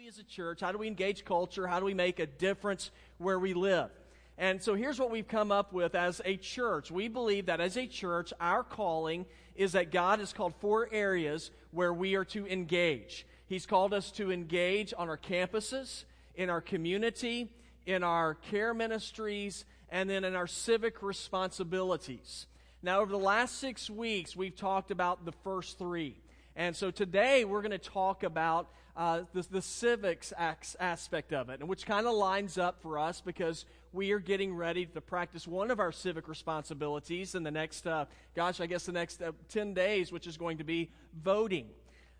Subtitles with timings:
[0.00, 1.66] we as a church, how do we engage culture?
[1.66, 3.90] How do we make a difference where we live?
[4.38, 6.90] And so here's what we've come up with as a church.
[6.90, 9.26] We believe that as a church, our calling
[9.56, 13.26] is that God has called four areas where we are to engage.
[13.46, 16.04] He's called us to engage on our campuses,
[16.34, 17.52] in our community,
[17.84, 22.46] in our care ministries, and then in our civic responsibilities.
[22.82, 26.16] Now, over the last six weeks, we've talked about the first three.
[26.56, 31.60] And so today we're going to talk about uh, the, the civics aspect of it,
[31.60, 35.48] and which kind of lines up for us because we are getting ready to practice
[35.48, 38.04] one of our civic responsibilities in the next, uh,
[38.36, 40.90] gosh, I guess the next uh, 10 days, which is going to be
[41.22, 41.66] voting.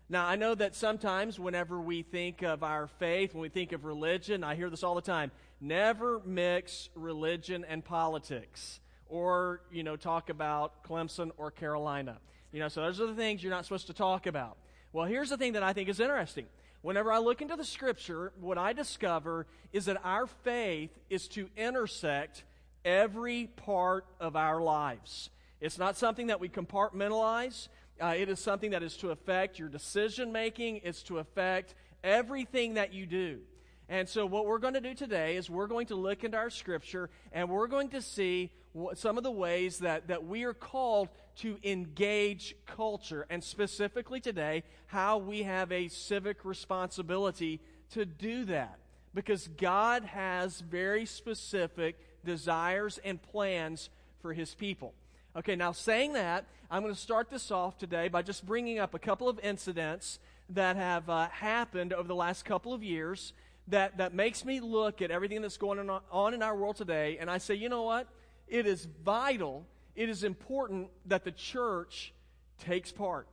[0.09, 3.85] Now, I know that sometimes whenever we think of our faith, when we think of
[3.85, 5.31] religion, I hear this all the time
[5.61, 12.17] never mix religion and politics or, you know, talk about Clemson or Carolina.
[12.51, 14.57] You know, so those are the things you're not supposed to talk about.
[14.91, 16.47] Well, here's the thing that I think is interesting.
[16.81, 21.47] Whenever I look into the scripture, what I discover is that our faith is to
[21.55, 22.43] intersect
[22.83, 25.29] every part of our lives.
[25.59, 27.67] It's not something that we compartmentalize.
[28.01, 30.81] Uh, it is something that is to affect your decision making.
[30.83, 33.41] It's to affect everything that you do.
[33.87, 36.49] And so, what we're going to do today is we're going to look into our
[36.49, 38.49] scripture and we're going to see
[38.95, 44.63] some of the ways that, that we are called to engage culture, and specifically today,
[44.87, 47.59] how we have a civic responsibility
[47.91, 48.77] to do that.
[49.13, 53.89] Because God has very specific desires and plans
[54.21, 54.93] for His people.
[55.35, 58.93] Okay, now saying that, I'm going to start this off today by just bringing up
[58.93, 63.33] a couple of incidents that have uh, happened over the last couple of years
[63.67, 67.29] that, that makes me look at everything that's going on in our world today, and
[67.29, 68.07] I say, you know what?
[68.51, 72.13] It is vital, it is important that the church
[72.59, 73.29] takes part,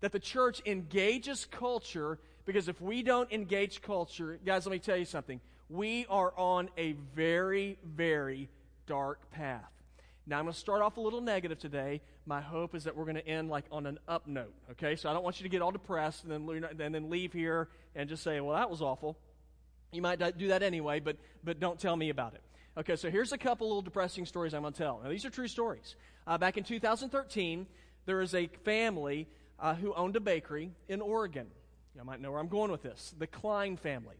[0.00, 4.98] that the church engages culture, because if we don't engage culture, guys, let me tell
[4.98, 5.40] you something.
[5.70, 8.50] We are on a very, very
[8.86, 9.72] dark path.
[10.26, 12.02] Now, I'm going to start off a little negative today.
[12.26, 14.96] My hope is that we're going to end like on an up note, okay?
[14.96, 17.68] So I don't want you to get all depressed and then, and then leave here
[17.96, 19.16] and just say, well, that was awful.
[19.92, 22.42] You might do that anyway, but, but don't tell me about it.
[22.78, 25.00] Okay, so here's a couple little depressing stories I'm going to tell.
[25.02, 25.96] Now, these are true stories.
[26.28, 27.66] Uh, back in 2013,
[28.06, 29.26] there was a family
[29.58, 31.48] uh, who owned a bakery in Oregon.
[31.96, 33.12] You might know where I'm going with this.
[33.18, 34.14] The Klein family.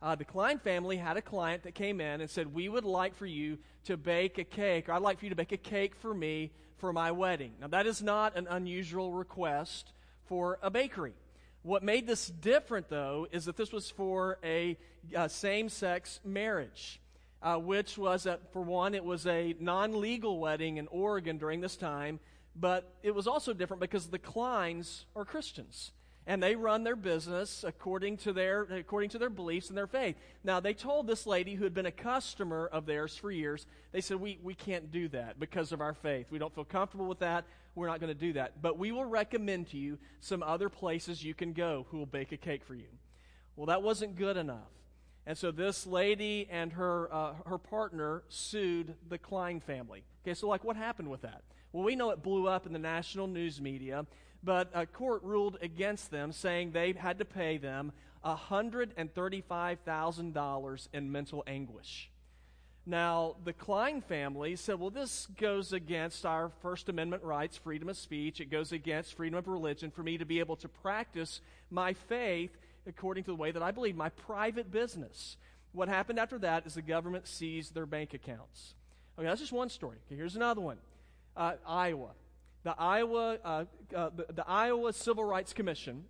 [0.00, 3.16] Uh, the Klein family had a client that came in and said, We would like
[3.16, 5.96] for you to bake a cake, or I'd like for you to bake a cake
[5.96, 7.54] for me for my wedding.
[7.60, 9.92] Now, that is not an unusual request
[10.26, 11.14] for a bakery.
[11.62, 14.78] What made this different, though, is that this was for a,
[15.16, 17.00] a same sex marriage,
[17.44, 21.60] uh, which was, a, for one, it was a non legal wedding in Oregon during
[21.60, 22.18] this time,
[22.56, 25.92] but it was also different because the Kleins are Christians
[26.26, 30.16] and they run their business according to their according to their beliefs and their faith.
[30.42, 34.00] Now they told this lady who had been a customer of theirs for years, they
[34.00, 36.28] said, We we can't do that because of our faith.
[36.30, 37.44] We don't feel comfortable with that.
[37.74, 38.62] We're not going to do that.
[38.62, 42.32] But we will recommend to you some other places you can go who will bake
[42.32, 42.88] a cake for you.
[43.56, 44.70] Well, that wasn't good enough.
[45.26, 50.04] And so this lady and her uh, her partner sued the Klein family.
[50.22, 51.42] Okay, so like what happened with that?
[51.72, 54.06] Well, we know it blew up in the national news media
[54.44, 57.92] but a court ruled against them, saying they had to pay them
[58.24, 62.10] $135,000 in mental anguish.
[62.86, 67.96] Now, the Klein family said, well, this goes against our First Amendment rights, freedom of
[67.96, 68.42] speech.
[68.42, 71.40] It goes against freedom of religion for me to be able to practice
[71.70, 75.36] my faith according to the way that I believe, my private business.
[75.72, 78.74] What happened after that is the government seized their bank accounts.
[79.18, 79.98] Okay, that's just one story.
[80.06, 80.78] Okay, here's another one
[81.36, 82.10] uh, Iowa
[82.64, 83.64] the Iowa, uh,
[83.94, 86.04] uh, the, the Iowa Civil Rights Commission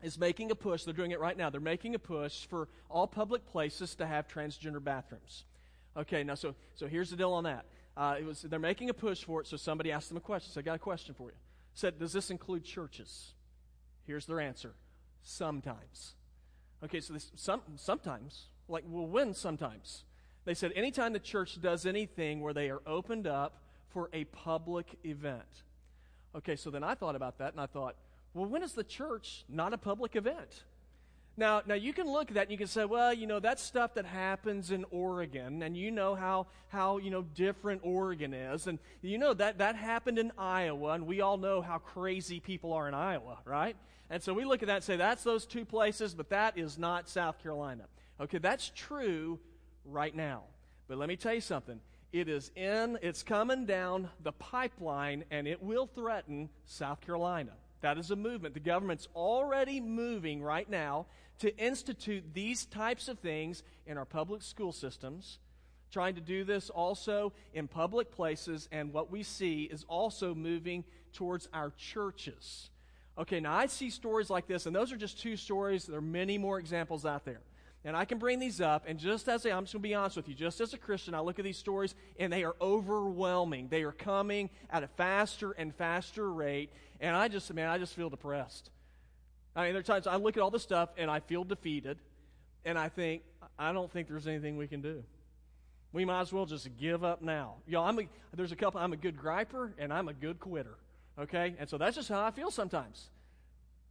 [0.00, 0.84] is making a push.
[0.84, 1.50] They're doing it right now.
[1.50, 5.44] They're making a push for all public places to have transgender bathrooms.
[5.96, 7.66] Okay, now so so here's the deal on that.
[7.96, 9.48] Uh, it was they're making a push for it.
[9.48, 10.52] So somebody asked them a question.
[10.52, 11.36] So I got a question for you.
[11.74, 13.32] Said, does this include churches?
[14.06, 14.74] Here's their answer.
[15.22, 16.14] Sometimes.
[16.84, 20.04] Okay, so this some sometimes like well when sometimes
[20.44, 24.98] they said anytime the church does anything where they are opened up for a public
[25.04, 25.62] event.
[26.34, 27.94] Okay, so then I thought about that and I thought,
[28.34, 30.64] well, when is the church not a public event?
[31.36, 33.62] Now, now you can look at that and you can say, well, you know, that's
[33.62, 38.66] stuff that happens in Oregon, and you know how, how you know, different Oregon is.
[38.66, 42.74] And you know that, that happened in Iowa, and we all know how crazy people
[42.74, 43.76] are in Iowa, right?
[44.12, 46.76] And so we look at that and say, that's those two places, but that is
[46.76, 47.84] not South Carolina.
[48.20, 49.38] Okay, that's true
[49.86, 50.42] right now.
[50.86, 51.80] But let me tell you something.
[52.12, 57.52] It is in, it's coming down the pipeline, and it will threaten South Carolina.
[57.80, 58.52] That is a movement.
[58.52, 61.06] The government's already moving right now
[61.38, 65.38] to institute these types of things in our public school systems,
[65.90, 70.84] trying to do this also in public places, and what we see is also moving
[71.14, 72.68] towards our churches.
[73.18, 75.86] Okay, now I see stories like this, and those are just two stories.
[75.86, 77.40] There are many more examples out there.
[77.84, 80.16] And I can bring these up, and just as I'm just going to be honest
[80.16, 83.68] with you, just as a Christian, I look at these stories, and they are overwhelming.
[83.68, 86.70] They are coming at a faster and faster rate,
[87.00, 88.70] and I just, man, I just feel depressed.
[89.56, 91.98] I mean, there are times I look at all this stuff, and I feel defeated,
[92.64, 93.22] and I think,
[93.58, 95.02] I don't think there's anything we can do.
[95.92, 97.56] We might as well just give up now.
[97.66, 100.76] Y'all, I'm a, there's a couple, I'm a good griper, and I'm a good quitter.
[101.18, 101.54] Okay?
[101.58, 103.10] And so that's just how I feel sometimes.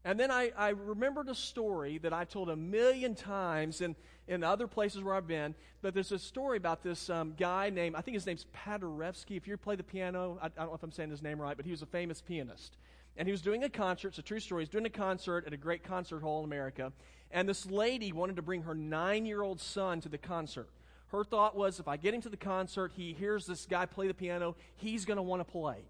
[0.04, 3.96] And then I, I remembered a story that I've told a million times in,
[4.28, 5.54] in other places where I've been.
[5.84, 9.38] But there's a story about this um, guy named, I think his name's Paderewski.
[9.38, 11.56] If you play the piano, I, I, don't know if I'm saying his name right,
[11.56, 12.78] but he was a famous pianist.
[13.16, 14.10] And he was doing a concert.
[14.10, 14.64] It's a true story.
[14.64, 16.92] He's doing a concert at a great concert hall in America.
[17.30, 20.70] And this lady wanted to bring her nine year old son to the concert.
[21.12, 24.08] Her thought was if I get him to the concert, he hears this guy play
[24.08, 25.84] the piano, he's going to want to play.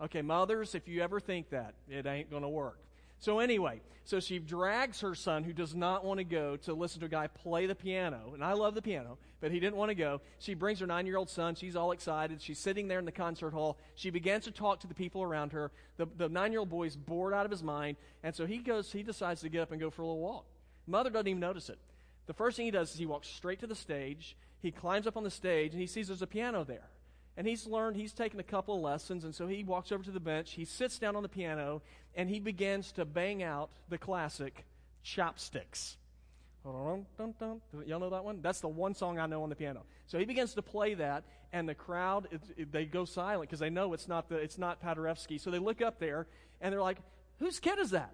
[0.00, 2.78] Okay, mothers, if you ever think that, it ain't going to work.
[3.18, 7.00] So, anyway, so she drags her son, who does not want to go, to listen
[7.00, 8.32] to a guy play the piano.
[8.34, 10.20] And I love the piano, but he didn't want to go.
[10.38, 11.54] She brings her nine year old son.
[11.54, 12.42] She's all excited.
[12.42, 13.78] She's sitting there in the concert hall.
[13.94, 15.72] She begins to talk to the people around her.
[15.96, 17.96] The, the nine year old boy is bored out of his mind.
[18.22, 20.44] And so he goes, he decides to get up and go for a little walk.
[20.86, 21.78] Mother doesn't even notice it.
[22.26, 24.36] The first thing he does is he walks straight to the stage.
[24.60, 26.90] He climbs up on the stage, and he sees there's a piano there
[27.36, 30.10] and he's learned, he's taken a couple of lessons, and so he walks over to
[30.10, 31.82] the bench, he sits down on the piano,
[32.14, 34.64] and he begins to bang out the classic
[35.02, 35.96] chopsticks.
[36.64, 38.40] Y'all know that one?
[38.42, 39.82] That's the one song I know on the piano.
[40.06, 43.60] So he begins to play that, and the crowd, it, it, they go silent because
[43.60, 45.40] they know it's not, the, it's not Paderewski.
[45.40, 46.26] So they look up there,
[46.60, 46.98] and they're like,
[47.38, 48.12] whose kid is that?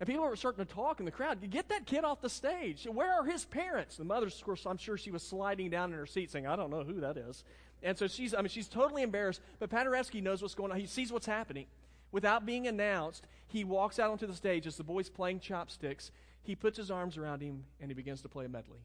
[0.00, 1.38] And people are starting to talk in the crowd.
[1.50, 2.86] Get that kid off the stage.
[2.90, 3.96] Where are his parents?
[3.96, 6.56] The mother, of course, I'm sure she was sliding down in her seat saying, I
[6.56, 7.44] don't know who that is.
[7.84, 10.80] And so she's, I mean, she's totally embarrassed, but Paderewski knows what's going on.
[10.80, 11.66] He sees what's happening.
[12.10, 16.10] Without being announced, he walks out onto the stage as the boy's playing chopsticks.
[16.42, 18.78] He puts his arms around him and he begins to play a medley.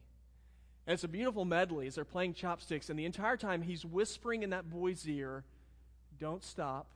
[0.86, 2.90] And it's a beautiful medley as they're playing chopsticks.
[2.90, 5.44] And the entire time he's whispering in that boy's ear,
[6.18, 6.86] Don't stop,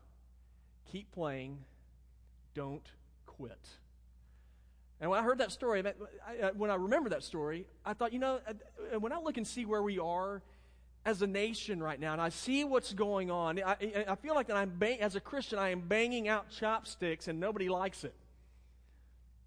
[0.91, 1.59] keep playing,
[2.55, 2.87] don't
[3.25, 3.67] quit.
[5.01, 8.19] And when I heard that story, uh, when I remember that story, I thought, you
[8.19, 8.53] know, uh,
[8.95, 10.43] uh, when I look and see where we are
[11.05, 14.47] as a nation right now, and I see what's going on, I, I feel like
[14.47, 18.15] that I'm bang, as a Christian, I am banging out chopsticks and nobody likes it.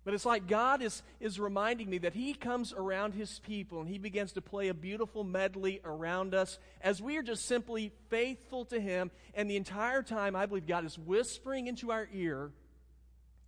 [0.08, 3.90] But it's like God is, is reminding me that He comes around His people and
[3.90, 8.64] He begins to play a beautiful medley around us as we are just simply faithful
[8.66, 9.12] to Him.
[9.34, 12.52] And the entire time, I believe God is whispering into our ear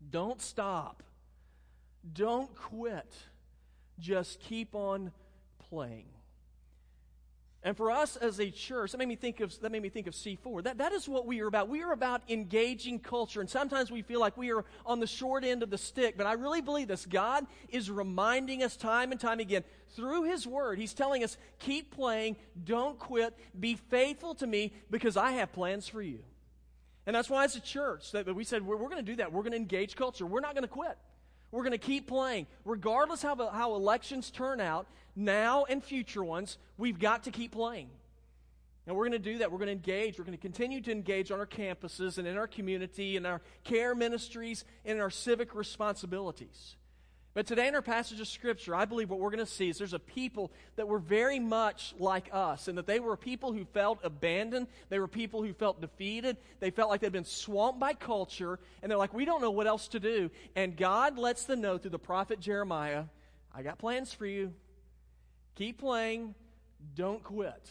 [0.09, 1.01] don't stop,
[2.11, 3.13] don't quit,
[3.97, 5.13] just keep on
[5.69, 6.07] playing.
[7.61, 10.07] And for us as a church, that made me think of, that made me think
[10.07, 10.63] of C4.
[10.63, 11.67] That, that is what we are about.
[11.67, 13.41] We are about engaging culture.
[13.41, 16.15] And sometimes we feel like we are on the short end of the stick.
[16.15, 17.05] But I really believe this.
[17.05, 20.79] God is reminding us time and time again through His Word.
[20.79, 25.85] He's telling us, keep playing, don't quit, be faithful to me because I have plans
[25.85, 26.19] for you.
[27.05, 29.33] And that's why as a church that we said, we're, we're going to do that.
[29.33, 30.25] We're going to engage culture.
[30.25, 30.97] We're not going to quit.
[31.51, 32.47] We're going to keep playing.
[32.65, 37.89] Regardless how, how elections turn out, now and future ones, we've got to keep playing.
[38.85, 39.51] And we're going to do that.
[39.51, 40.17] We're going to engage.
[40.17, 43.41] We're going to continue to engage on our campuses and in our community, in our
[43.63, 46.75] care ministries, and in our civic responsibilities.
[47.35, 49.77] But today in our passage of Scripture, I believe what we're going to see is
[49.77, 53.65] there's a people that were very much like us, and that they were people who
[53.65, 54.67] felt abandoned.
[54.89, 56.37] They were people who felt defeated.
[56.59, 59.67] They felt like they'd been swamped by culture, and they're like, we don't know what
[59.67, 60.31] else to do.
[60.55, 63.03] And God lets them know through the prophet Jeremiah,
[63.53, 64.53] I got plans for you.
[65.55, 66.33] Keep playing.
[66.95, 67.69] Don't quit.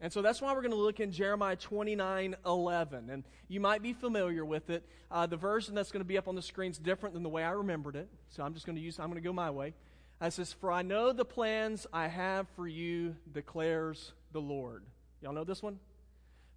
[0.00, 3.10] And so that's why we're going to look in Jeremiah 29 11.
[3.10, 4.86] And you might be familiar with it.
[5.10, 7.28] Uh, the version that's going to be up on the screen is different than the
[7.28, 8.08] way I remembered it.
[8.28, 9.74] So I'm just going to use, I'm going to go my way.
[10.22, 14.84] It says, For I know the plans I have for you, declares the Lord.
[15.20, 15.78] Y'all know this one?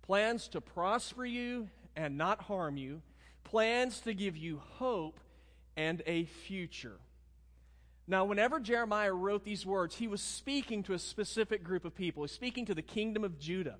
[0.01, 3.01] Plans to prosper you and not harm you,
[3.43, 5.19] plans to give you hope
[5.75, 6.97] and a future.
[8.07, 12.23] Now, whenever Jeremiah wrote these words, he was speaking to a specific group of people.
[12.23, 13.77] He's speaking to the kingdom of Judah.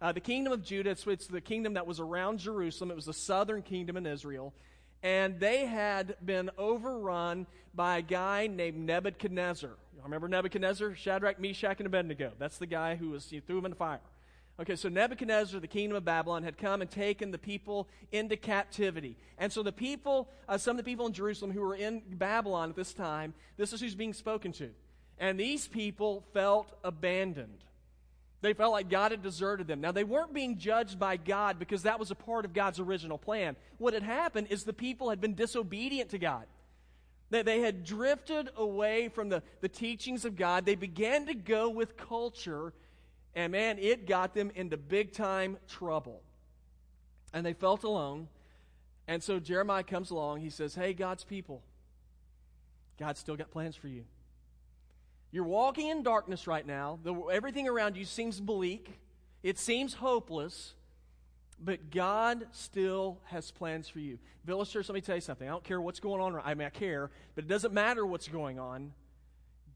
[0.00, 2.90] Uh, the kingdom of Judah, it's, it's the kingdom that was around Jerusalem.
[2.90, 4.54] It was the southern kingdom in Israel.
[5.02, 9.70] And they had been overrun by a guy named Nebuchadnezzar.
[9.70, 10.94] You remember Nebuchadnezzar?
[10.94, 12.32] Shadrach, Meshach, and Abednego.
[12.38, 14.00] That's the guy who was, he threw him in the fire.
[14.60, 19.16] Okay, so Nebuchadnezzar, the kingdom of Babylon, had come and taken the people into captivity.
[19.38, 22.70] And so the people, uh, some of the people in Jerusalem who were in Babylon
[22.70, 24.70] at this time, this is who's being spoken to.
[25.18, 27.62] And these people felt abandoned.
[28.40, 29.80] They felt like God had deserted them.
[29.80, 33.18] Now, they weren't being judged by God because that was a part of God's original
[33.18, 33.56] plan.
[33.78, 36.46] What had happened is the people had been disobedient to God.
[37.30, 40.66] They, they had drifted away from the, the teachings of God.
[40.66, 42.72] They began to go with culture
[43.38, 46.22] and man, it got them into big time trouble.
[47.32, 48.26] And they felt alone.
[49.06, 50.40] And so Jeremiah comes along.
[50.40, 51.62] He says, Hey, God's people,
[52.98, 54.02] God's still got plans for you.
[55.30, 56.98] You're walking in darkness right now.
[57.30, 58.98] Everything around you seems bleak,
[59.44, 60.74] it seems hopeless,
[61.60, 64.18] but God still has plans for you.
[64.46, 65.46] Villagers, let me tell you something.
[65.46, 66.42] I don't care what's going on.
[66.44, 68.94] I mean, I care, but it doesn't matter what's going on.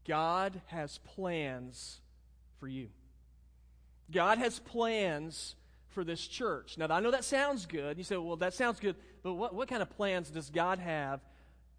[0.05, 2.01] God has plans
[2.59, 2.89] for you.
[4.13, 5.55] God has plans
[5.89, 6.77] for this church.
[6.77, 7.97] Now, I know that sounds good.
[7.97, 11.21] You say, well, that sounds good, but what, what kind of plans does God have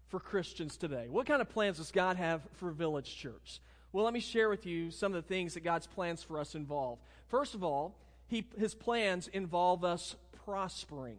[0.09, 1.07] for Christians today?
[1.09, 3.59] What kind of plans does God have for Village Church?
[3.91, 6.55] Well, let me share with you some of the things that God's plans for us
[6.55, 6.99] involve.
[7.27, 10.15] First of all, he, his plans involve us
[10.45, 11.17] prospering,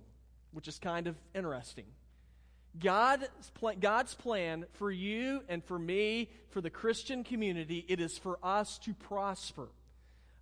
[0.52, 1.86] which is kind of interesting.
[2.78, 3.26] God's,
[3.80, 8.78] God's plan for you and for me, for the Christian community, it is for us
[8.80, 9.68] to prosper.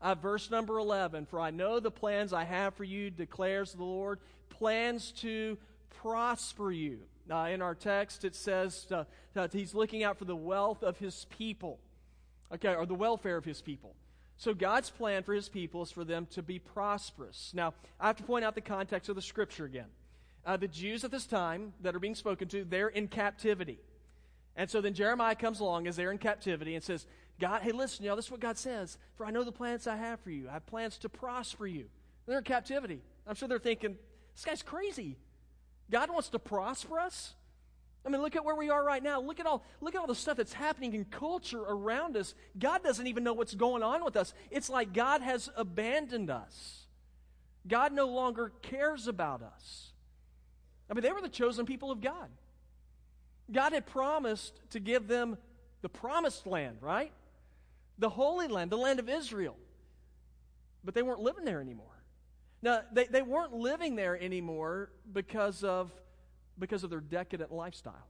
[0.04, 3.84] Uh, verse number 11 For I know the plans I have for you, declares the
[3.84, 4.20] Lord,
[4.50, 5.56] plans to
[6.02, 6.98] prosper you.
[7.30, 10.98] Uh, in our text, it says uh, that he's looking out for the wealth of
[10.98, 11.78] his people,
[12.52, 13.94] okay, or the welfare of his people.
[14.36, 17.52] So God's plan for his people is for them to be prosperous.
[17.54, 19.88] Now, I have to point out the context of the scripture again.
[20.44, 23.78] Uh, the Jews at this time that are being spoken to, they're in captivity.
[24.54, 27.06] And so then Jeremiah comes along as they're in captivity and says,
[27.40, 28.96] God, hey, listen, y'all, this is what God says.
[29.16, 30.48] For I know the plans I have for you.
[30.48, 31.86] I have plans to prosper you.
[32.26, 33.00] They're in captivity.
[33.26, 33.96] I'm sure they're thinking,
[34.34, 35.16] this guy's crazy.
[35.90, 37.34] God wants to prosper us?
[38.06, 39.20] I mean, look at where we are right now.
[39.20, 42.34] Look at all, look at all the stuff that's happening in culture around us.
[42.58, 44.34] God doesn't even know what's going on with us.
[44.50, 46.86] It's like God has abandoned us.
[47.66, 49.92] God no longer cares about us.
[50.90, 52.28] I mean, they were the chosen people of God.
[53.50, 55.38] God had promised to give them
[55.80, 57.10] the promised land, right?
[57.98, 59.56] The Holy Land, the land of Israel.
[60.82, 61.86] But they weren't living there anymore.
[62.62, 65.92] Now, they, they weren't living there anymore because of,
[66.58, 68.08] because of their decadent lifestyle.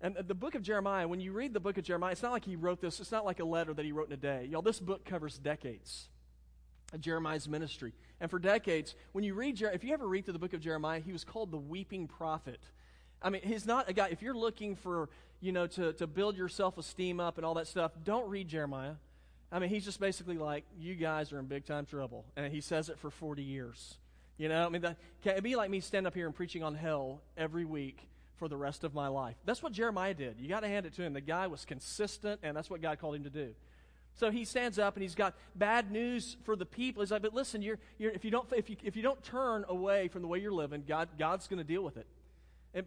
[0.00, 2.44] And the book of Jeremiah, when you read the book of Jeremiah, it's not like
[2.44, 4.46] he wrote this, it's not like a letter that he wrote in a day.
[4.50, 6.08] Y'all, this book covers decades
[6.92, 7.92] of Jeremiah's ministry.
[8.20, 11.00] And for decades, when you read, if you ever read through the book of Jeremiah,
[11.00, 12.60] he was called the weeping prophet.
[13.22, 15.08] I mean, he's not a guy, if you're looking for,
[15.40, 18.48] you know, to, to build your self esteem up and all that stuff, don't read
[18.48, 18.94] Jeremiah.
[19.50, 22.24] I mean, he's just basically like, you guys are in big time trouble.
[22.36, 23.96] And he says it for 40 years.
[24.36, 26.62] You know, I mean, that, can it be like me standing up here and preaching
[26.62, 27.98] on hell every week
[28.36, 29.34] for the rest of my life?
[29.44, 30.36] That's what Jeremiah did.
[30.38, 31.12] You got to hand it to him.
[31.12, 33.54] The guy was consistent, and that's what God called him to do.
[34.14, 37.02] So he stands up and he's got bad news for the people.
[37.02, 39.64] He's like, but listen, you're, you're, if, you don't, if, you, if you don't turn
[39.68, 42.06] away from the way you're living, God, God's going to deal with it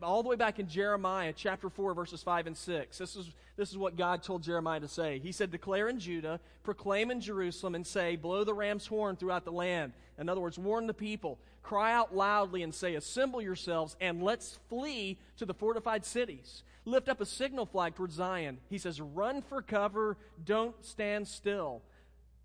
[0.01, 2.97] all the way back in Jeremiah chapter 4, verses 5 and 6.
[2.97, 5.19] This is, this is what God told Jeremiah to say.
[5.19, 9.45] He said, Declare in Judah, proclaim in Jerusalem, and say, Blow the ram's horn throughout
[9.45, 9.93] the land.
[10.17, 11.39] In other words, warn the people.
[11.63, 16.63] Cry out loudly and say, Assemble yourselves, and let's flee to the fortified cities.
[16.85, 18.57] Lift up a signal flag towards Zion.
[18.69, 21.81] He says, Run for cover, don't stand still.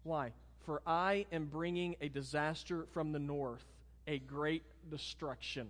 [0.02, 0.32] Why?
[0.64, 3.64] For I am bringing a disaster from the north,
[4.06, 5.68] a great destruction.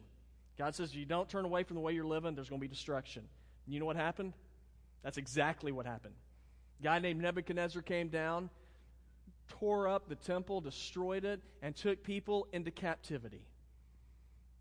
[0.59, 2.73] God says, you don't turn away from the way you're living, there's going to be
[2.73, 3.23] destruction.
[3.67, 4.33] And you know what happened?
[5.03, 6.15] That's exactly what happened.
[6.81, 8.51] A guy named Nebuchadnezzar came down,
[9.49, 13.43] tore up the temple, destroyed it, and took people into captivity.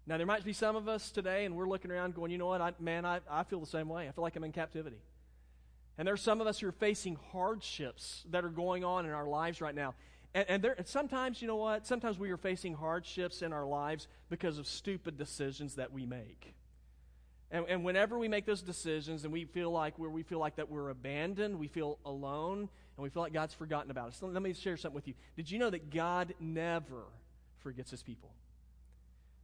[0.08, 2.46] Now, there might be some of us today, and we're looking around going, you know
[2.48, 4.08] what, I, man, I, I feel the same way.
[4.08, 4.98] I feel like I'm in captivity.
[5.98, 9.28] And there's some of us who are facing hardships that are going on in our
[9.28, 9.96] lives right now.
[10.36, 11.88] And, and there, sometimes, you know what?
[11.88, 16.54] Sometimes we are facing hardships in our lives because of stupid decisions that we make.
[17.52, 20.70] And, and whenever we make those decisions and we feel like we feel like that
[20.70, 24.22] we're abandoned, we feel alone, and we feel like God's forgotten about us.
[24.22, 25.14] Let me share something with you.
[25.38, 27.04] Did you know that God never
[27.60, 28.32] forgets his people?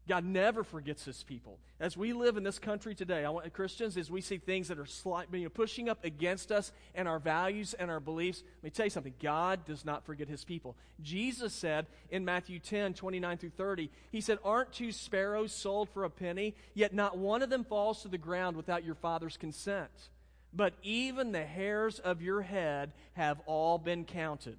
[0.08, 1.60] God never forgets his people.
[1.80, 4.80] As we live in this country today, I want Christians, as we see things that
[4.80, 8.64] are slight, you know, pushing up against us and our values and our beliefs, let
[8.64, 9.14] me tell you something.
[9.22, 10.76] God does not forget his people.
[11.02, 16.04] Jesus said in Matthew 10, 29 through 30, he said, Aren't two sparrows sold for
[16.04, 16.56] a penny?
[16.74, 20.10] Yet not one of them falls to the ground without your father's consent.
[20.52, 24.58] But even the hairs of your head have all been counted.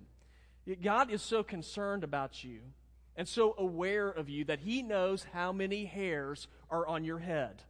[0.81, 2.61] God is so concerned about you
[3.17, 7.63] and so aware of you that He knows how many hairs are on your head.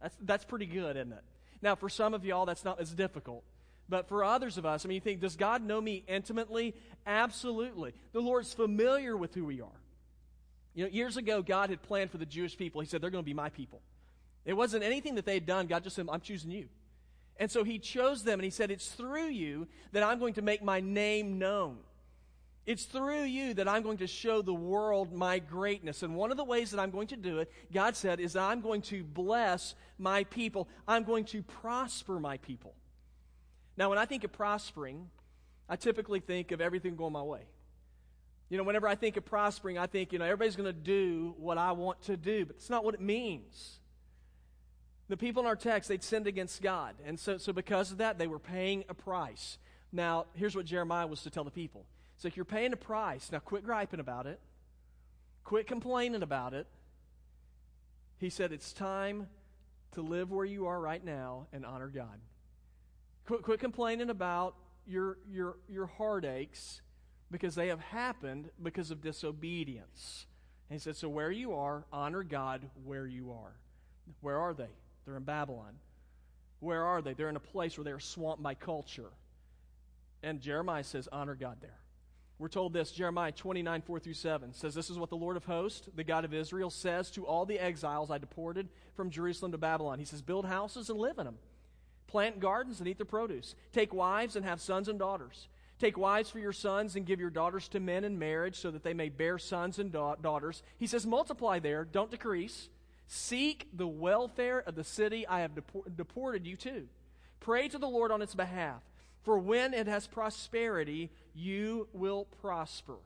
[0.00, 1.24] That's, that's pretty good, isn't it?
[1.62, 3.42] Now, for some of y'all, that's not as difficult.
[3.88, 6.74] But for others of us, I mean, you think, does God know me intimately?
[7.06, 7.94] Absolutely.
[8.12, 9.80] The Lord's familiar with who we are.
[10.74, 12.80] You know, years ago, God had planned for the Jewish people.
[12.80, 13.80] He said, they're going to be my people.
[14.44, 15.66] It wasn't anything that they had done.
[15.66, 16.68] God just said, I'm choosing you.
[17.38, 20.42] And so he chose them and he said, It's through you that I'm going to
[20.42, 21.78] make my name known.
[22.68, 26.02] It's through you that I'm going to show the world my greatness.
[26.02, 28.60] And one of the ways that I'm going to do it, God said, is I'm
[28.60, 30.68] going to bless my people.
[30.86, 32.74] I'm going to prosper my people.
[33.78, 35.08] Now, when I think of prospering,
[35.66, 37.40] I typically think of everything going my way.
[38.50, 41.34] You know, whenever I think of prospering, I think, you know, everybody's going to do
[41.38, 43.78] what I want to do, but that's not what it means.
[45.08, 46.96] The people in our text, they'd sinned against God.
[47.06, 49.56] And so, so because of that, they were paying a price.
[49.90, 51.86] Now, here's what Jeremiah was to tell the people.
[52.18, 54.40] So you're paying a price, now quit griping about it.
[55.44, 56.66] Quit complaining about it.
[58.18, 59.28] He said, it's time
[59.92, 62.18] to live where you are right now and honor God.
[63.26, 64.56] Quit, quit complaining about
[64.86, 66.82] your, your, your heartaches
[67.30, 70.26] because they have happened because of disobedience.
[70.68, 73.52] And he said, So where you are, honor God where you are.
[74.20, 74.70] Where are they?
[75.04, 75.74] They're in Babylon.
[76.60, 77.12] Where are they?
[77.12, 79.10] They're in a place where they're swamped by culture.
[80.22, 81.78] And Jeremiah says, honor God there.
[82.38, 85.44] We're told this, Jeremiah 29, 4 through 7 says, This is what the Lord of
[85.44, 89.58] hosts, the God of Israel, says to all the exiles I deported from Jerusalem to
[89.58, 89.98] Babylon.
[89.98, 91.38] He says, Build houses and live in them,
[92.06, 95.48] plant gardens and eat their produce, take wives and have sons and daughters.
[95.78, 98.82] Take wives for your sons and give your daughters to men in marriage so that
[98.82, 100.62] they may bear sons and da- daughters.
[100.76, 102.68] He says, Multiply there, don't decrease.
[103.06, 105.52] Seek the welfare of the city I have
[105.96, 106.88] deported you to.
[107.40, 108.82] Pray to the Lord on its behalf,
[109.28, 112.96] for when it has prosperity, you will prosper.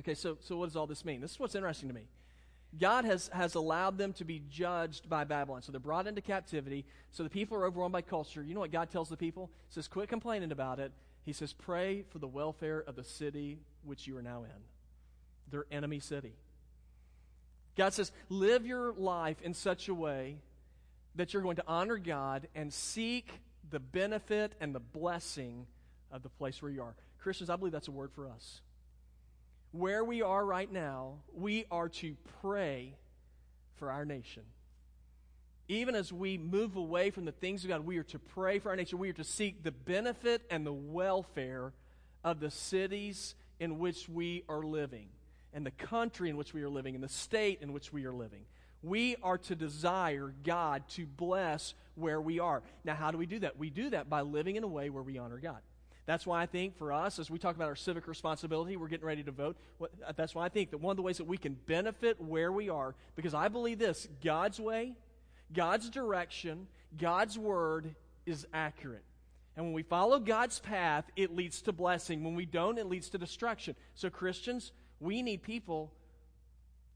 [0.00, 1.20] Okay, so, so what does all this mean?
[1.20, 2.08] This is what's interesting to me.
[2.80, 5.62] God has, has allowed them to be judged by Babylon.
[5.62, 6.84] So they're brought into captivity.
[7.12, 8.42] So the people are overwhelmed by culture.
[8.42, 9.52] You know what God tells the people?
[9.68, 10.90] He says, quit complaining about it.
[11.24, 14.62] He says, pray for the welfare of the city which you are now in.
[15.52, 16.32] Their enemy city.
[17.76, 20.38] God says, live your life in such a way
[21.14, 23.30] that you're going to honor God and seek
[23.70, 25.66] the benefit and the blessing
[26.10, 26.94] of the place where you are.
[27.18, 28.60] Christians, I believe that's a word for us.
[29.70, 32.96] Where we are right now, we are to pray
[33.76, 34.42] for our nation.
[35.68, 38.68] Even as we move away from the things of God, we are to pray for
[38.68, 38.98] our nation.
[38.98, 41.72] We are to seek the benefit and the welfare
[42.22, 45.08] of the cities in which we are living
[45.52, 48.12] and the country in which we are living and the state in which we are
[48.12, 48.44] living.
[48.82, 52.62] We are to desire God to bless where we are.
[52.84, 53.58] Now, how do we do that?
[53.58, 55.60] We do that by living in a way where we honor God.
[56.04, 59.06] That's why I think for us, as we talk about our civic responsibility, we're getting
[59.06, 59.56] ready to vote.
[60.16, 62.68] That's why I think that one of the ways that we can benefit where we
[62.68, 64.96] are, because I believe this God's way,
[65.52, 66.66] God's direction,
[66.98, 67.94] God's word
[68.26, 69.04] is accurate.
[69.56, 72.24] And when we follow God's path, it leads to blessing.
[72.24, 73.76] When we don't, it leads to destruction.
[73.94, 75.92] So, Christians, we need people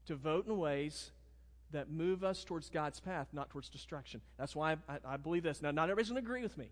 [0.07, 1.11] to vote in ways
[1.71, 4.21] that move us towards God's path, not towards destruction.
[4.37, 5.61] That's why I, I, believe this.
[5.61, 6.69] Now, not everybody's going to agree with me,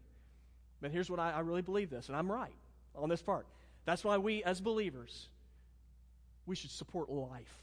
[0.82, 2.56] but here's what I, I really believe this, and I'm right
[2.96, 3.46] on this part.
[3.86, 5.28] That's why we, as believers,
[6.46, 7.54] we should support life.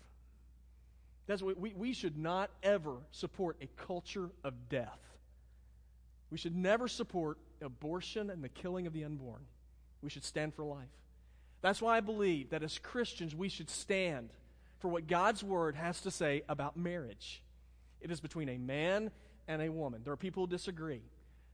[1.26, 4.98] That's what we, we should not ever support a culture of death.
[6.30, 9.42] We should never support abortion and the killing of the unborn.
[10.02, 10.88] We should stand for life.
[11.60, 14.30] That's why I believe that as Christians, we should stand
[14.82, 17.42] for what God's word has to say about marriage.
[18.00, 19.12] It is between a man
[19.46, 20.02] and a woman.
[20.04, 21.02] There are people who disagree,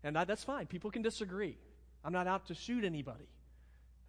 [0.03, 0.67] and I, that's fine.
[0.67, 1.59] People can disagree.
[2.03, 3.29] I'm not out to shoot anybody.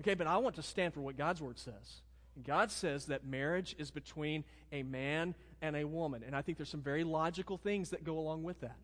[0.01, 2.01] Okay, but I want to stand for what God's word says.
[2.45, 6.69] God says that marriage is between a man and a woman, and I think there's
[6.69, 8.77] some very logical things that go along with that.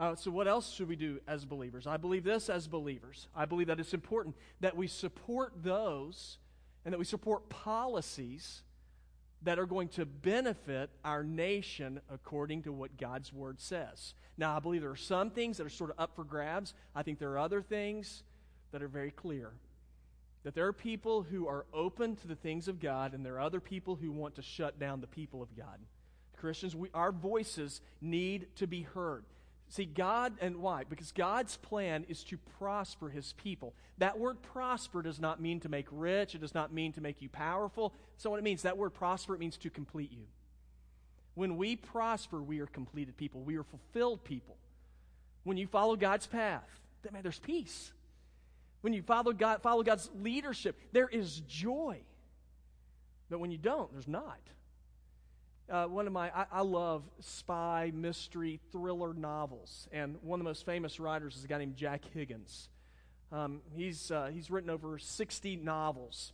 [0.00, 1.86] Uh, so, what else should we do as believers?
[1.86, 3.28] I believe this as believers.
[3.36, 6.38] I believe that it's important that we support those
[6.84, 8.62] and that we support policies
[9.42, 14.14] that are going to benefit our nation according to what God's Word says.
[14.36, 16.74] Now, I believe there are some things that are sort of up for grabs.
[16.94, 18.24] I think there are other things
[18.72, 19.52] that are very clear.
[20.44, 23.40] That there are people who are open to the things of God, and there are
[23.40, 25.78] other people who want to shut down the people of God.
[26.36, 29.24] Christians, we, our voices need to be heard.
[29.70, 30.84] See, God, and why?
[30.88, 33.74] Because God's plan is to prosper his people.
[33.98, 37.20] That word prosper does not mean to make rich, it does not mean to make
[37.20, 37.92] you powerful.
[38.16, 40.24] So, what it means, that word prosper, it means to complete you.
[41.34, 44.56] When we prosper, we are completed people, we are fulfilled people.
[45.44, 46.68] When you follow God's path,
[47.12, 47.92] man, there's peace.
[48.80, 52.00] When you follow, God, follow God's leadership, there is joy.
[53.28, 54.38] But when you don't, there's not.
[55.70, 59.86] Uh, one of my, I, I, love spy, mystery, thriller novels.
[59.92, 62.70] And one of the most famous writers is a guy named Jack Higgins.
[63.30, 66.32] Um, he's, uh, he's written over 60 novels.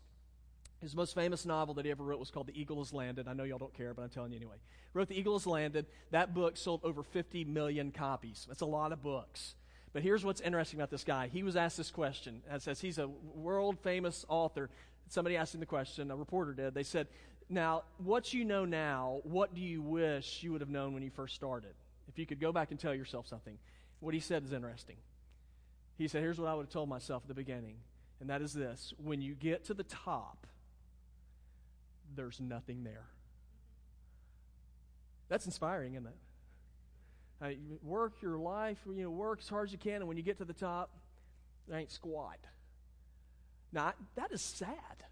[0.81, 3.27] His most famous novel that he ever wrote was called The Eagle Has Landed.
[3.27, 4.57] I know y'all don't care, but I'm telling you anyway.
[4.93, 5.87] Wrote The Eagle Has Landed.
[6.13, 8.45] That book sold over 50 million copies.
[8.47, 9.57] That's a lot of books.
[9.93, 11.29] But here's what's interesting about this guy.
[11.33, 12.43] He was asked this question.
[12.53, 14.71] It says he's a world famous author.
[15.09, 16.75] Somebody asked him the question, a reporter did.
[16.75, 17.09] They said,
[17.49, 21.11] now, what you know now, what do you wish you would have known when you
[21.11, 21.75] first started?
[22.09, 23.59] If you could go back and tell yourself something.
[24.01, 24.97] What he said is interesting.
[25.97, 27.77] He said, Here's what I would have told myself at the beginning,
[28.21, 30.47] and that is this when you get to the top,
[32.15, 33.07] there's nothing there.
[35.29, 37.59] That's inspiring, isn't it?
[37.83, 40.39] Work your life, you know, work as hard as you can, and when you get
[40.39, 40.91] to the top,
[41.69, 42.39] there ain't squat.
[43.73, 45.05] Now, that is sad.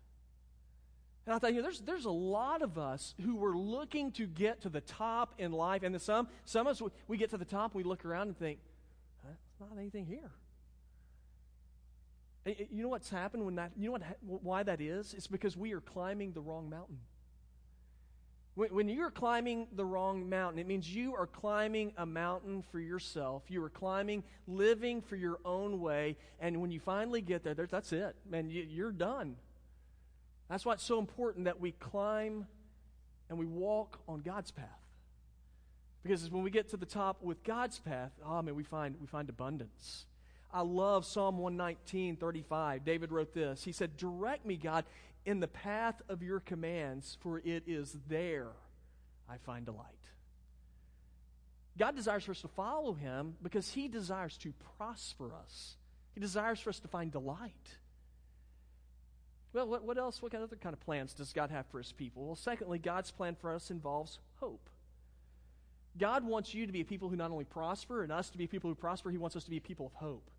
[1.24, 4.26] And I thought, you know, there's, there's a lot of us who were looking to
[4.26, 5.84] get to the top in life.
[5.84, 8.58] And some, some of us, we get to the top, we look around and think,
[9.24, 10.30] there's not anything here.
[12.44, 14.02] You know what's happened when that, you know what,
[14.42, 15.14] why that is?
[15.14, 16.98] It's because we are climbing the wrong mountain.
[18.54, 22.80] When, when you're climbing the wrong mountain, it means you are climbing a mountain for
[22.80, 23.44] yourself.
[23.46, 26.16] You are climbing, living for your own way.
[26.40, 28.16] And when you finally get there, that's it.
[28.28, 29.36] Man, you, you're done.
[30.52, 32.46] That's why it's so important that we climb
[33.30, 34.66] and we walk on God's path.
[36.02, 39.06] Because when we get to the top with God's path, oh man, we find, we
[39.06, 40.04] find abundance.
[40.52, 42.84] I love Psalm 119, 35.
[42.84, 43.64] David wrote this.
[43.64, 44.84] He said, Direct me, God,
[45.24, 48.48] in the path of your commands, for it is there
[49.30, 49.86] I find delight.
[51.78, 55.76] God desires for us to follow him because he desires to prosper us.
[56.12, 57.78] He desires for us to find delight.
[59.52, 60.22] Well, what, what else?
[60.22, 62.24] What other kind of plans does God have for his people?
[62.24, 64.68] Well, secondly, God's plan for us involves hope.
[65.98, 68.46] God wants you to be a people who not only prosper and us to be
[68.46, 70.30] people who prosper, he wants us to be people of hope.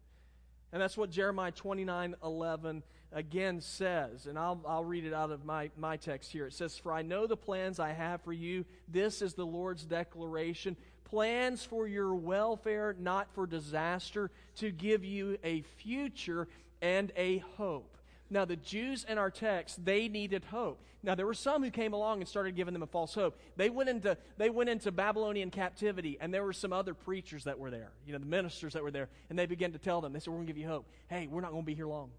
[0.71, 4.25] And that's what Jeremiah 29 11 again says.
[4.25, 6.47] And I'll, I'll read it out of my, my text here.
[6.47, 8.65] It says, For I know the plans I have for you.
[8.87, 10.75] This is the Lord's declaration
[11.13, 16.47] plans for your welfare, not for disaster, to give you a future
[16.81, 17.97] and a hope.
[18.33, 20.81] Now, the Jews in our text, they needed hope.
[21.03, 23.39] Now, there were some who came along and started giving them a false hope.
[23.57, 27.59] They went into, they went into Babylonian captivity, and there were some other preachers that
[27.59, 30.13] were there, you know, the ministers that were there, and they began to tell them,
[30.13, 30.89] they said, We're going to give you hope.
[31.09, 32.09] Hey, we're not going to be here long.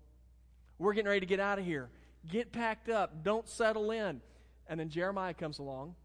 [0.78, 1.90] We're getting ready to get out of here.
[2.30, 3.24] Get packed up.
[3.24, 4.20] Don't settle in.
[4.68, 5.96] And then Jeremiah comes along.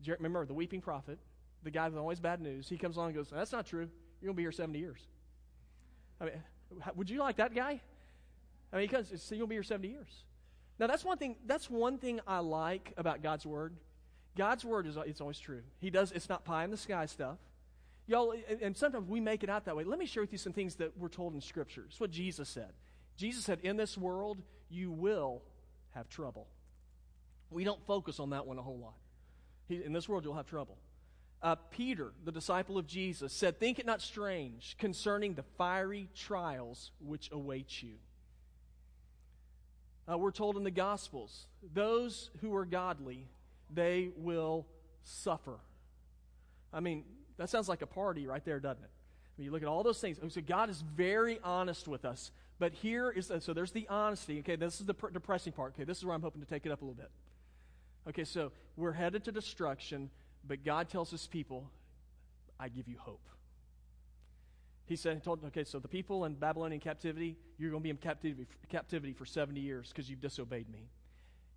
[0.00, 1.18] Jer- remember, the weeping prophet,
[1.62, 3.90] the guy with always bad news, he comes along and goes, That's not true.
[4.22, 5.00] You're going to be here 70 years.
[6.18, 6.32] I mean,
[6.94, 7.82] would you like that guy?
[8.74, 10.24] I mean, because so you'll be here 70 years.
[10.80, 13.74] Now, that's one thing, that's one thing I like about God's Word.
[14.36, 15.62] God's Word is it's always true.
[15.80, 17.38] He does, it's not pie in the sky stuff.
[18.06, 19.84] Y'all, and sometimes we make it out that way.
[19.84, 21.84] Let me share with you some things that we're told in Scripture.
[21.88, 22.72] It's what Jesus said.
[23.16, 25.40] Jesus said, In this world, you will
[25.94, 26.48] have trouble.
[27.50, 28.96] We don't focus on that one a whole lot.
[29.68, 30.76] He, in this world, you'll have trouble.
[31.40, 36.90] Uh, Peter, the disciple of Jesus, said, Think it not strange concerning the fiery trials
[37.00, 37.94] which await you.
[40.10, 43.26] Uh, we're told in the Gospels, those who are godly,
[43.72, 44.66] they will
[45.02, 45.58] suffer.
[46.72, 47.04] I mean,
[47.38, 48.90] that sounds like a party right there, doesn't it?
[48.90, 50.18] I mean, you look at all those things.
[50.28, 52.30] So God is very honest with us.
[52.58, 54.38] But here is, so there's the honesty.
[54.40, 55.74] Okay, this is the depressing part.
[55.74, 57.10] Okay, this is where I'm hoping to take it up a little bit.
[58.08, 60.10] Okay, so we're headed to destruction,
[60.46, 61.68] but God tells his people,
[62.60, 63.26] I give you hope.
[64.86, 67.90] He said, he told, okay, so the people in Babylonian captivity, you're going to be
[67.90, 70.90] in captivity, captivity for 70 years because you've disobeyed me.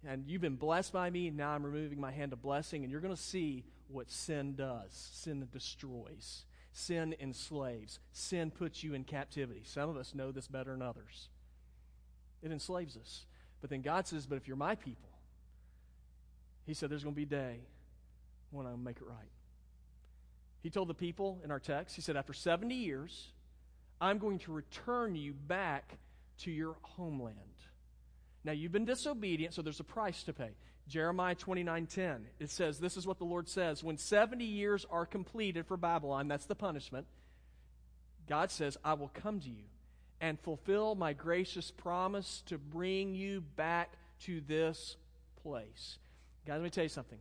[0.07, 2.91] And you've been blessed by me, and now I'm removing my hand of blessing, and
[2.91, 4.91] you're going to see what sin does.
[4.91, 9.63] Sin destroys, sin enslaves, sin puts you in captivity.
[9.65, 11.29] Some of us know this better than others.
[12.41, 13.25] It enslaves us.
[13.59, 15.09] But then God says, but if you're my people,
[16.65, 17.59] He said, there's going to be a day
[18.51, 19.31] when I'll make it right.
[20.67, 23.31] He told the people in our text, he said, After 70 years,
[24.01, 25.97] I'm going to return you back
[26.39, 27.37] to your homeland.
[28.43, 30.49] Now, you've been disobedient, so there's a price to pay.
[30.89, 32.23] Jeremiah 29:10.
[32.41, 33.81] It says, This is what the Lord says.
[33.81, 37.07] When 70 years are completed for Babylon, that's the punishment.
[38.27, 39.69] God says, I will come to you
[40.19, 44.97] and fulfill my gracious promise to bring you back to this
[45.43, 45.97] place.
[46.45, 47.19] Guys, let me tell you something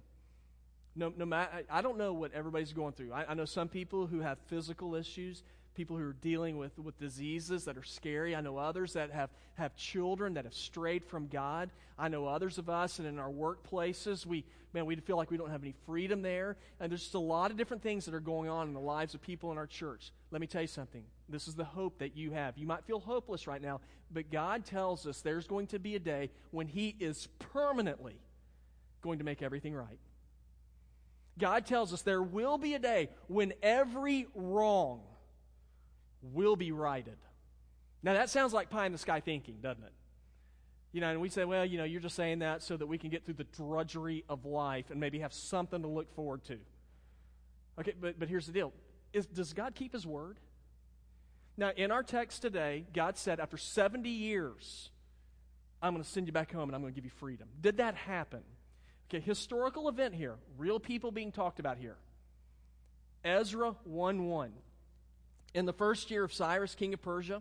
[0.97, 3.13] no, no matter, I don't know what everybody's going through.
[3.13, 5.43] I, I know some people who have physical issues,
[5.75, 8.35] people who are dealing with, with diseases that are scary.
[8.35, 11.71] I know others that have, have children that have strayed from God.
[11.99, 15.37] I know others of us, and in our workplaces, we, man, we feel like we
[15.37, 16.57] don't have any freedom there.
[16.81, 19.15] And there's just a lot of different things that are going on in the lives
[19.15, 20.13] of people in our church.
[20.31, 21.05] Let me tell you something.
[21.29, 22.57] This is the hope that you have.
[22.57, 23.81] You might feel hopeless right now,
[24.11, 28.19] but God tells us there's going to be a day when He is permanently
[29.03, 29.99] going to make everything right.
[31.39, 35.03] God tells us there will be a day when every wrong
[36.23, 37.19] will be righted.
[38.03, 39.93] Now, that sounds like pie in the sky thinking, doesn't it?
[40.93, 42.97] You know, and we say, well, you know, you're just saying that so that we
[42.97, 46.59] can get through the drudgery of life and maybe have something to look forward to.
[47.79, 48.73] Okay, but, but here's the deal
[49.13, 50.39] Is, Does God keep His word?
[51.59, 54.91] Now, in our text today, God said, after 70 years,
[55.83, 57.49] I'm going to send you back home and I'm going to give you freedom.
[57.61, 58.43] Did that happen?
[59.09, 61.97] Okay, historical event here, real people being talked about here.
[63.25, 64.53] Ezra 1 1
[65.55, 67.41] in the first year of Cyrus, king of Persia,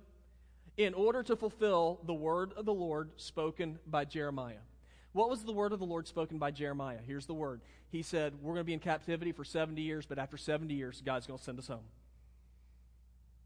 [0.78, 4.64] in order to fulfill the word of the Lord spoken by Jeremiah.
[5.12, 7.00] What was the word of the Lord spoken by Jeremiah?
[7.06, 7.62] Here's the word.
[7.90, 11.02] He said, We're going to be in captivity for 70 years, but after 70 years,
[11.06, 11.86] God's going to send us home.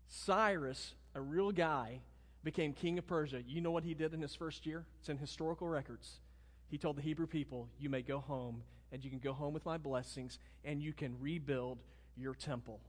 [0.07, 1.99] Cyrus, a real guy,
[2.43, 3.43] became king of Persia.
[3.47, 4.85] You know what he did in his first year?
[4.99, 6.19] It's in historical records.
[6.69, 9.65] He told the Hebrew people, You may go home, and you can go home with
[9.65, 11.79] my blessings, and you can rebuild
[12.15, 12.79] your temple.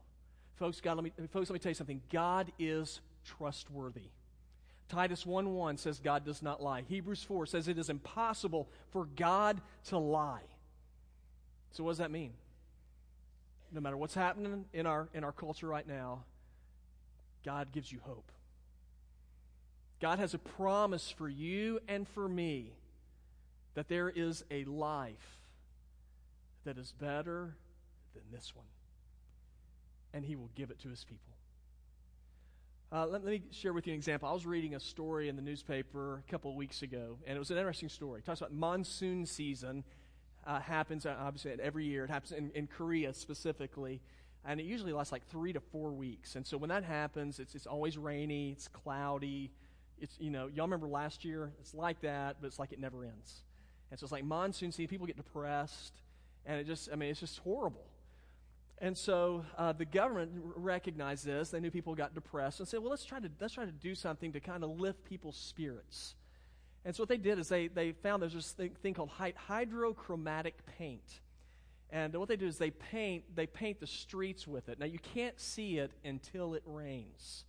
[0.55, 2.01] Folks, God, let me, folks, let me tell you something.
[2.11, 4.09] God is trustworthy.
[4.89, 6.83] Titus 1 1 says God does not lie.
[6.87, 10.43] Hebrews 4 says it is impossible for God to lie.
[11.71, 12.33] So, what does that mean?
[13.71, 16.25] No matter what's happening in our, in our culture right now,
[17.45, 18.31] God gives you hope.
[20.01, 22.73] God has a promise for you and for me
[23.73, 25.39] that there is a life
[26.65, 27.55] that is better
[28.13, 28.65] than this one
[30.13, 31.19] and he will give it to his people.
[32.93, 34.27] Uh, let, let, me share with you an example.
[34.27, 37.39] I was reading a story in the newspaper a couple of weeks ago, and it
[37.39, 38.19] was an interesting story.
[38.19, 39.83] It talks about monsoon season.
[40.45, 42.03] Uh, happens uh, obviously every year.
[42.03, 44.01] It happens in, in Korea specifically,
[44.43, 46.35] and it usually lasts like three to four weeks.
[46.35, 49.51] And so when that happens, it's, it's always rainy, it's cloudy.
[49.99, 51.53] It's you know y'all remember last year?
[51.61, 53.43] It's like that, but it's like it never ends.
[53.91, 54.87] And so it's like monsoon season.
[54.87, 55.93] People get depressed,
[56.45, 57.85] and it just I mean it's just horrible.
[58.81, 61.51] And so uh, the government recognized this.
[61.51, 63.93] They knew people got depressed and said, well, let's try to, let's try to do
[63.93, 66.15] something to kind of lift people's spirits.
[66.83, 69.11] And so what they did is they, they found there's this thing, thing called
[69.47, 71.19] hydrochromatic paint.
[71.91, 74.79] And what they do is they paint, they paint the streets with it.
[74.79, 77.45] Now, you can't see it until it rains.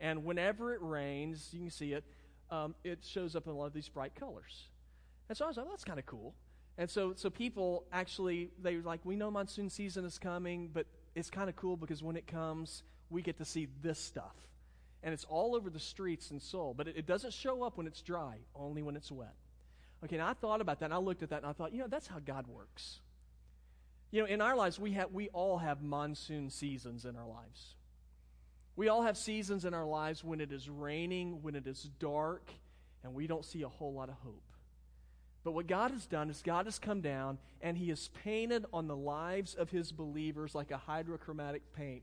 [0.00, 2.02] And whenever it rains, you can see it,
[2.50, 4.64] um, it shows up in a lot of these bright colors.
[5.28, 6.34] And so I was like, well, that's kind of cool.
[6.78, 10.86] And so, so people actually, they were like, we know monsoon season is coming, but
[11.14, 14.34] it's kind of cool because when it comes, we get to see this stuff.
[15.02, 17.86] And it's all over the streets in Seoul, but it, it doesn't show up when
[17.86, 19.34] it's dry, only when it's wet.
[20.04, 21.80] Okay, now I thought about that, and I looked at that, and I thought, you
[21.80, 23.00] know, that's how God works.
[24.10, 27.74] You know, in our lives, we, have, we all have monsoon seasons in our lives.
[28.76, 32.50] We all have seasons in our lives when it is raining, when it is dark,
[33.04, 34.51] and we don't see a whole lot of hope.
[35.44, 38.86] But what God has done is God has come down and He has painted on
[38.86, 42.02] the lives of His believers like a hydrochromatic paint,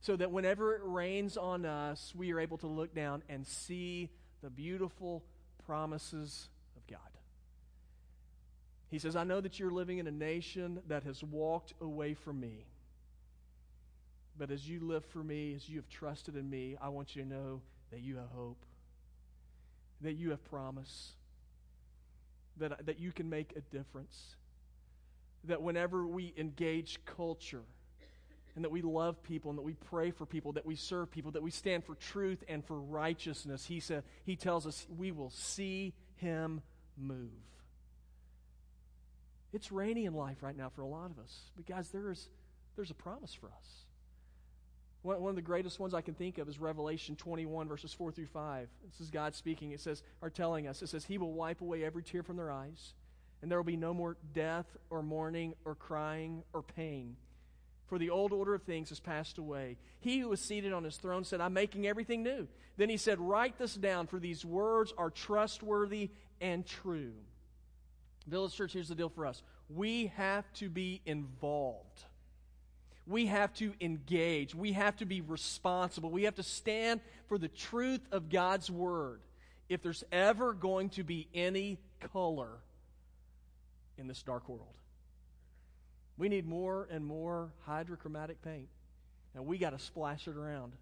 [0.00, 4.10] so that whenever it rains on us, we are able to look down and see
[4.42, 5.24] the beautiful
[5.66, 7.00] promises of God.
[8.90, 12.38] He says, I know that you're living in a nation that has walked away from
[12.38, 12.66] me.
[14.38, 17.22] But as you live for me, as you have trusted in me, I want you
[17.22, 18.62] to know that you have hope,
[20.02, 21.12] that you have promise
[22.58, 24.36] that, that you can make a difference.
[25.44, 27.62] That whenever we engage culture,
[28.56, 31.30] and that we love people and that we pray for people, that we serve people,
[31.32, 35.30] that we stand for truth and for righteousness, he, said, he tells us we will
[35.30, 36.62] see him
[36.96, 37.28] move.
[39.52, 41.50] It's rainy in life right now for a lot of us.
[41.54, 42.30] But guys, there is,
[42.76, 43.85] there's a promise for us.
[45.06, 48.10] One, one of the greatest ones I can think of is Revelation 21, verses 4
[48.10, 48.68] through 5.
[48.90, 49.70] This is God speaking.
[49.70, 52.50] It says, or telling us, it says, He will wipe away every tear from their
[52.50, 52.94] eyes,
[53.40, 57.14] and there will be no more death, or mourning, or crying, or pain.
[57.86, 59.76] For the old order of things has passed away.
[60.00, 62.48] He who was seated on his throne said, I'm making everything new.
[62.76, 67.12] Then he said, Write this down, for these words are trustworthy and true.
[68.26, 72.02] Village Church, here's the deal for us we have to be involved
[73.06, 74.54] we have to engage.
[74.54, 76.10] We have to be responsible.
[76.10, 79.20] We have to stand for the truth of God's word
[79.68, 81.78] if there's ever going to be any
[82.12, 82.50] color
[83.98, 84.74] in this dark world.
[86.18, 88.68] We need more and more hydrochromatic paint,
[89.34, 90.72] and we got to splash it around.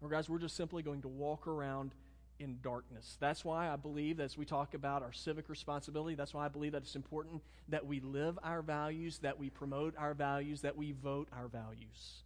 [0.00, 1.92] Or, guys, we're just simply going to walk around
[2.40, 3.16] in darkness.
[3.20, 6.72] That's why I believe, as we talk about our civic responsibility, that's why I believe
[6.72, 10.92] that it's important that we live our values, that we promote our values, that we
[10.92, 12.24] vote our values.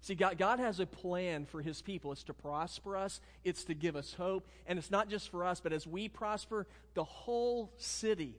[0.00, 2.10] See, God, God has a plan for His people.
[2.10, 5.60] It's to prosper us, it's to give us hope, and it's not just for us,
[5.60, 8.34] but as we prosper, the whole city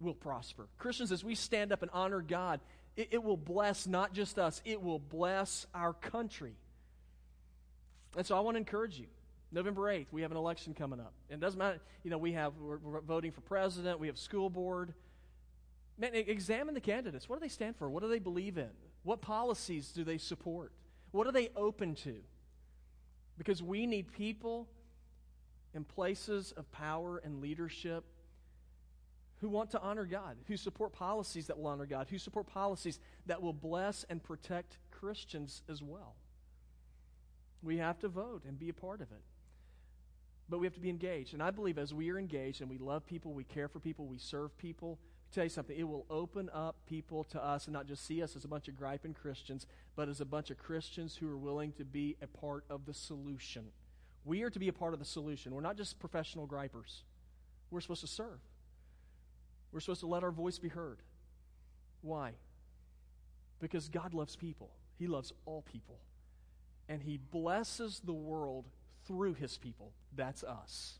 [0.00, 0.66] will prosper.
[0.78, 2.60] Christians, as we stand up and honor God,
[2.96, 6.56] it, it will bless not just us, it will bless our country.
[8.16, 9.06] And so I want to encourage you.
[9.52, 11.12] November 8th, we have an election coming up.
[11.30, 14.18] And it doesn't matter, you know, we have, we're, we're voting for president, we have
[14.18, 14.94] school board.
[15.98, 17.28] Man, examine the candidates.
[17.28, 17.90] What do they stand for?
[17.90, 18.70] What do they believe in?
[19.02, 20.72] What policies do they support?
[21.10, 22.16] What are they open to?
[23.36, 24.68] Because we need people
[25.74, 28.04] in places of power and leadership
[29.40, 33.00] who want to honor God, who support policies that will honor God, who support policies
[33.26, 36.14] that will bless and protect Christians as well.
[37.62, 39.22] We have to vote and be a part of it.
[40.48, 41.34] But we have to be engaged.
[41.34, 44.06] And I believe as we are engaged and we love people, we care for people,
[44.06, 44.98] we serve people,
[45.32, 48.36] tell you something, it will open up people to us and not just see us
[48.36, 51.72] as a bunch of griping Christians, but as a bunch of Christians who are willing
[51.72, 53.64] to be a part of the solution.
[54.24, 55.54] We are to be a part of the solution.
[55.54, 57.02] We're not just professional gripers.
[57.70, 58.40] We're supposed to serve.
[59.72, 60.98] We're supposed to let our voice be heard.
[62.02, 62.32] Why?
[63.58, 64.70] Because God loves people.
[64.98, 65.98] He loves all people.
[66.88, 68.66] And He blesses the world
[69.12, 69.92] through His people.
[70.16, 70.94] That's us.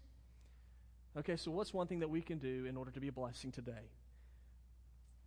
[1.17, 3.51] Okay, so what's one thing that we can do in order to be a blessing
[3.51, 3.89] today?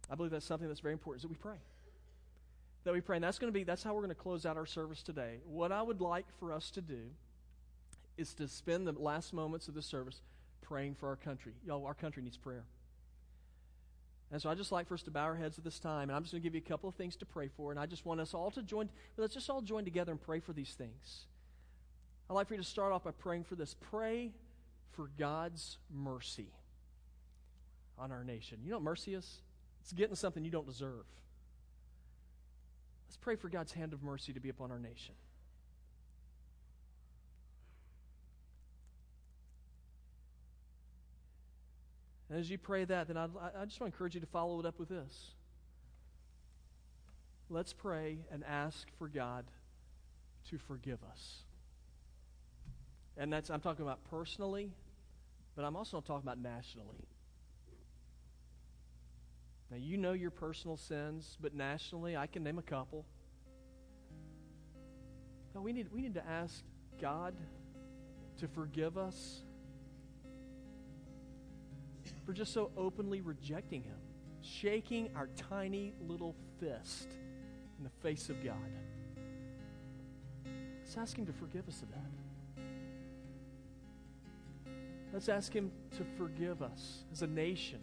[0.10, 1.58] I believe that's something that's very important, is that we pray.
[2.84, 3.18] That we pray.
[3.18, 5.38] And that's going to be, that's how we're going to close out our service today.
[5.48, 7.10] What I would like for us to do
[8.18, 10.22] is to spend the last moments of the service
[10.62, 11.54] praying for our country.
[11.66, 12.66] Y'all, our country needs prayer.
[14.32, 16.12] And so I just like for us to bow our heads at this time, and
[16.12, 17.88] I'm just going to give you a couple of things to pray for, and I
[17.88, 18.90] just want us all to join.
[19.18, 21.26] Let's just all join together and pray for these things.
[22.30, 23.76] I'd like for you to start off by praying for this.
[23.92, 24.32] Pray
[24.94, 26.48] for God's mercy
[27.98, 28.60] on our nation.
[28.64, 29.42] You know what mercy is?
[29.82, 31.06] It's getting something you don't deserve.
[33.08, 35.14] Let's pray for God's hand of mercy to be upon our nation.
[42.30, 44.60] And as you pray that, then I, I just want to encourage you to follow
[44.60, 45.32] it up with this.
[47.50, 49.46] Let's pray and ask for God
[50.50, 51.45] to forgive us.
[53.18, 54.72] And that's, I'm talking about personally,
[55.56, 57.08] but I'm also talking about nationally.
[59.72, 63.06] Now, you know your personal sins, but nationally, I can name a couple.
[65.54, 66.64] Now, we need, we need to ask
[67.02, 67.34] God
[68.38, 69.42] to forgive us
[72.26, 73.98] for just so openly rejecting Him,
[74.42, 77.08] shaking our tiny little fist
[77.78, 78.56] in the face of God.
[80.84, 82.15] Let's ask Him to forgive us of that.
[85.16, 87.80] Let's ask Him to forgive us as a nation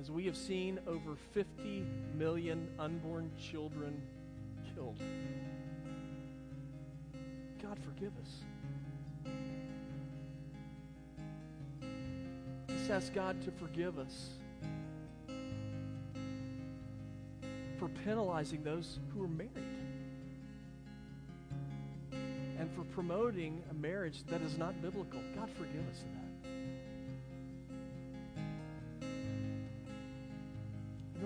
[0.00, 1.84] as we have seen over 50
[2.16, 4.00] million unborn children
[4.72, 5.00] killed.
[7.60, 8.44] God, forgive us.
[12.68, 14.34] Let's ask God to forgive us
[17.80, 19.75] for penalizing those who are married
[22.66, 25.20] and for promoting a marriage that is not biblical.
[25.36, 26.22] God, forgive us of that.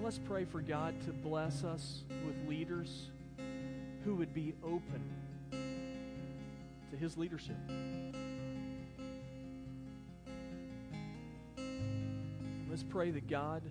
[0.03, 3.11] let's pray for God to bless us with leaders
[4.03, 5.03] who would be open
[6.91, 7.57] to His leadership.
[12.71, 13.63] Let's pray that God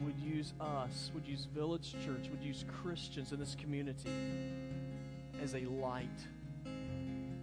[0.00, 4.10] would use us, would use Village Church, would use Christians in this community
[5.42, 6.08] as a light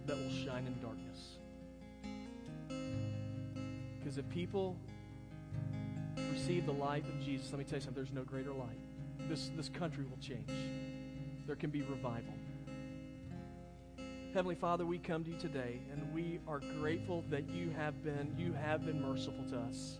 [0.06, 1.36] that will shine in darkness.
[3.98, 4.76] Because if people
[6.32, 8.78] receive the light of Jesus, let me tell you something, there's no greater light.
[9.28, 10.50] This, this country will change.
[11.46, 12.32] There can be revival.
[14.32, 18.34] Heavenly Father, we come to you today, and we are grateful that you have been,
[18.38, 19.98] you have been merciful to us.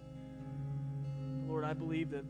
[1.46, 2.24] Lord, I believe that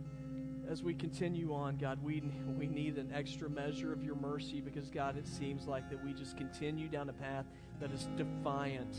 [0.71, 2.23] as we continue on, God, we,
[2.57, 6.13] we need an extra measure of your mercy because, God, it seems like that we
[6.13, 7.45] just continue down a path
[7.81, 8.97] that is defiant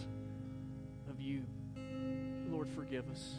[1.09, 1.43] of you.
[2.49, 3.35] Lord, forgive us.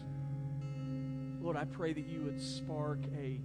[1.43, 3.39] Lord, I pray that you would spark a,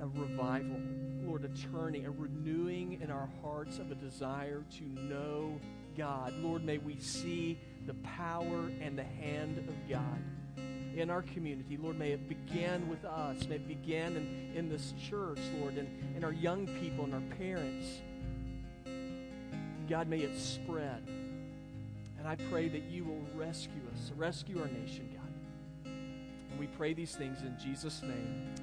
[0.00, 0.80] a revival,
[1.24, 5.58] Lord, a turning, a renewing in our hearts of a desire to know
[5.98, 6.34] God.
[6.34, 10.22] Lord, may we see the power and the hand of God
[10.96, 11.76] in our community.
[11.76, 13.46] Lord, may it begin with us.
[13.46, 17.36] May it begin in, in this church, Lord, and in our young people and our
[17.36, 18.00] parents.
[19.88, 21.02] God, may it spread.
[22.18, 25.90] And I pray that you will rescue us, rescue our nation, God.
[25.90, 28.54] And we pray these things in Jesus' name.